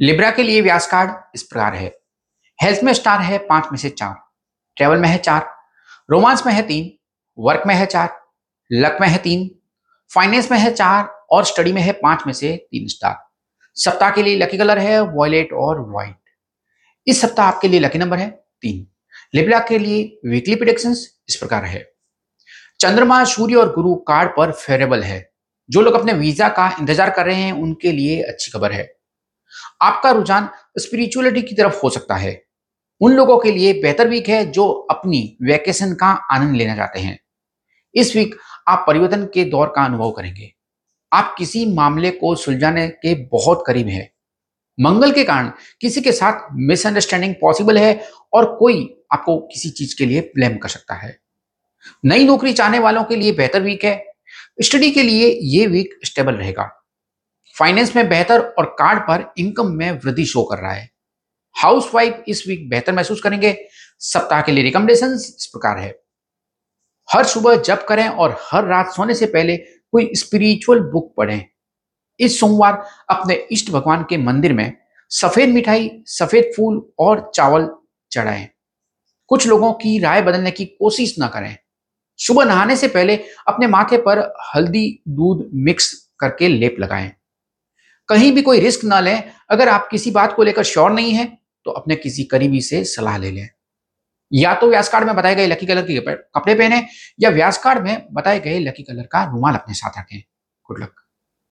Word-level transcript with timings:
Libra 0.00 0.30
के 0.30 0.42
लिए 0.42 0.60
व्यास 0.60 0.86
card 0.86 1.10
इस 1.34 1.42
प्रकार 1.42 1.74
है। 1.74 1.86
हेल्थ 2.58 2.82
में 2.84 2.92
स्टार 2.92 3.20
है 3.20 3.38
पाँच 3.38 3.68
में 3.72 3.78
से 3.78 3.88
चार। 3.90 4.14
ट्रेवल 4.76 4.98
में 4.98 5.08
है 5.08 5.18
चार। 5.18 5.48
रोमांस 6.08 6.46
में 6.46 6.52
है 6.52 6.62
तीन। 6.62 6.90
वर्क 7.38 7.62
में 7.66 7.74
है 7.74 7.86
चार। 7.86 8.10
लक 8.70 8.98
में 9.00 9.06
है 9.08 9.18
तीन। 9.18 9.48
फाइनेंस 10.10 10.50
में 10.52 10.58
है 10.58 10.72
चार 10.72 11.04
और 11.30 11.44
स्टडी 11.44 11.72
में 11.72 11.80
है 11.82 11.92
पाँच 11.92 12.22
में 12.26 12.32
से 12.32 12.56
तीन 12.70 12.88
स्टार 12.88 13.16
सप्ताह 13.76 14.10
के 14.10 14.22
लिए 14.22 14.36
लकी 14.36 14.58
कलर 14.58 14.78
है 14.78 15.00
वॉयलेट 15.00 15.52
और 15.52 15.80
व्हाइट 15.90 16.16
इस 17.06 17.20
सप्ताह 17.20 17.46
आपके 17.46 17.68
लिए 17.68 17.80
लकी 17.80 17.98
नंबर 17.98 18.18
है 18.18 18.28
तीन। 18.62 18.86
लिब्रा 19.34 19.58
के 19.58 19.78
लिए 19.78 20.02
वीकली 20.26 20.54
प्रिडिक्शन 20.54 20.90
इस 20.90 21.36
प्रकार 21.36 21.64
है। 21.64 21.84
चंद्रमा, 22.80 23.22
सूर्य 23.24 23.54
और 23.54 23.72
गुरु 23.74 23.94
कार्ड 24.08 24.30
पर 24.30 24.52
फेवरेबल 24.52 25.02
है। 25.02 25.18
जो 25.70 25.80
लोग 25.80 25.94
अपने 25.94 26.12
वीज़ा 26.12 26.48
का 26.48 26.70
इंतज़ार 26.80 27.10
कर 27.10 27.26
रहे 27.26 27.36
हैं, 27.36 27.52
उनके 27.52 27.92
लिए 27.92 28.22
अच्छी 28.22 28.50
खबर 28.50 28.72
है। 28.72 28.95
आपका 29.82 30.10
रुझान 30.10 30.48
स्पिरिचुअलिटी 30.78 31.42
की 31.42 31.54
तरफ़ 31.54 31.80
हो 31.84 31.90
सकता 31.90 32.14
है। 32.14 32.42
उन 33.00 33.12
लोगों 33.12 33.38
के 33.38 33.52
लिए 33.52 33.72
बेहतर 33.72 34.08
वीक 34.08 34.28
है 34.28 34.50
जो 34.50 34.68
अपनी 34.68 35.36
वैकेशन 35.42 35.94
का 35.94 36.06
आनंद 36.06 36.56
लेना 36.56 36.76
चाहते 36.76 37.00
हैं। 37.00 37.18
इस 37.94 38.16
वीक 38.16 38.34
आप 38.68 38.84
परिवर्तन 38.86 39.24
के 39.24 39.44
दौर 39.44 39.72
का 39.76 39.84
अनुभव 39.84 40.10
करेंगे। 40.10 40.52
आप 41.12 41.34
किसी 41.38 41.66
मामले 41.66 42.10
को 42.10 42.34
सुलझाने 42.34 42.88
के 42.88 43.14
बहुत 43.14 43.64
करीब 43.66 43.88
है। 43.88 44.12
मंगल 44.80 45.12
के 45.12 45.24
कारण 45.24 45.50
किसी 45.80 46.00
के 46.00 46.12
साथ 46.12 46.48
मिसअंडरस्टैंडिंग 46.52 47.34
पॉसिबल 47.34 47.78
है 47.78 48.08
और 48.32 48.56
कोई 48.56 48.96
आपको 49.12 49.38
किसी 49.38 49.70
चीज़ 49.70 49.96
के 49.98 50.06
लिए 50.06 50.20
ब्लेम 50.20 50.56
कर 50.56 50.68
सकता 50.68 50.94
है। 50.94 51.18
नई 52.04 52.24
नौकरी 52.24 52.52
चाहने 52.52 52.78
वालों 52.78 53.04
के 53.04 53.16
लिए 53.16 53.32
बेहतर 53.32 53.62
वीक 53.62 53.84
है। 53.84 54.04
स्टडी 54.62 54.90
के 54.90 55.02
लिए 55.02 55.38
ये 55.42 55.66
वीक 55.66 55.98
स्टेबल 56.04 56.34
रहेगा। 56.34 56.85
फाइनेंस 57.56 57.96
में 57.96 58.08
बेहतर 58.08 58.40
और 58.40 58.64
कार्ड 58.78 59.00
पर 59.00 59.32
इनकम 59.38 59.66
में 59.66 59.90
वृद्धि 59.90 60.24
शो 60.24 60.42
कर 60.44 60.58
रहा 60.58 60.72
है। 60.72 60.90
हाउस 61.56 61.90
वाइफ 61.94 62.24
इस 62.28 62.44
वीक 62.48 62.68
बेहतर 62.68 62.92
महसूस 62.92 63.20
करेंगे। 63.20 63.56
सप्ताह 63.98 64.42
के 64.42 64.52
लिए 64.52 64.64
रिकमेंडेशन 64.64 65.12
इस 65.12 65.50
प्रकार 65.52 65.78
है। 65.78 66.00
हर 67.08 67.24
सुबह 67.24 67.56
जप 67.56 67.86
करें 67.88 68.08
और 68.08 68.36
हर 68.40 68.64
रात 68.64 68.92
सोने 68.92 69.14
से 69.14 69.26
पहले 69.26 69.56
कोई 69.56 70.10
स्पिरिचुअल 70.14 70.80
बुक 70.80 71.14
पढ़ें। 71.16 71.44
इस 72.20 72.40
सोमवार 72.40 72.84
अपने 73.10 73.34
इष्ट 73.34 73.70
भगवान 73.70 74.06
के 74.08 74.16
मंदिर 74.16 74.52
में 74.52 74.76
सफ़ेद 75.10 75.48
मिठाई, 75.48 75.90
सफ़ेद 76.06 76.52
फूल 76.56 76.92
और 76.98 77.30
चावल 77.34 77.68
चढ़ाएँ। 78.12 78.48
कुछ 79.28 79.46
लोगों 79.46 79.72
की 79.72 79.98
राय 79.98 80.22
बदलने 80.22 80.50
की 80.50 80.64
कोशिश 80.64 81.18
ना 81.18 81.28
करें। 81.28 81.56
सुबह 82.16 82.44
नहाने 82.44 82.76
से 82.76 82.88
पहले 82.88 83.16
अपने 83.48 83.66
माथे 83.66 83.96
पर 83.96 84.32
हल्दी, 84.54 85.02
दूध 85.08 85.50
मिक्स 85.54 86.10
करके 86.20 86.48
लेप 86.48 86.76
लगाएँ। 86.80 87.12
कहीं 88.08 88.32
भी 88.32 88.42
कोई 88.42 88.60
रिस्क 88.60 88.84
ना 88.84 89.00
लें, 89.00 89.30
अगर 89.50 89.68
आप 89.68 89.88
किसी 89.90 90.10
बात 90.10 90.34
को 90.36 90.42
लेकर 90.42 90.64
श्योर 90.64 90.90
नहीं 90.92 91.12
है 91.12 91.26
तो 91.66 91.70
अपने 91.72 91.96
किसी 91.96 92.24
करीबी 92.24 92.60
से 92.60 92.84
सलाह 92.84 93.16
ले 93.18 93.30
लें। 93.30 93.48
या 94.32 94.54
तो 94.54 94.68
व्यास 94.68 94.88
कार्ड 94.88 95.06
में 95.06 95.14
बताए 95.16 95.34
गए 95.34 95.46
लकी 95.46 95.66
कलर 95.66 95.82
के 95.82 95.98
कपड़े 96.00 96.54
पहने, 96.54 96.86
या 97.20 97.30
व्यास 97.30 97.58
कार्ड 97.58 97.84
में 97.84 98.06
बताए 98.12 98.40
गए 98.40 98.58
लकी 98.60 98.82
कलर 98.82 99.06
का 99.06 99.24
रुमाल 99.24 99.54
अपने 99.54 99.74
साथ 99.74 99.98
रखें। 99.98 100.22
Good 100.68 100.82
luck 100.82 100.94